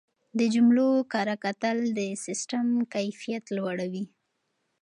د 0.39 0.41
جملو 0.53 0.89
کره 1.13 1.35
کتل 1.43 1.77
د 1.99 2.01
سیسټم 2.25 2.67
کیفیت 2.93 3.45
لوړوي. 3.57 4.05